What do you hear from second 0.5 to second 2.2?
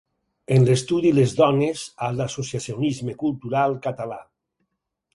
En l’estudi Les dones a